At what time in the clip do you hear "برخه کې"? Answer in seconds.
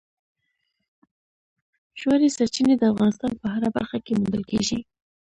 3.77-4.13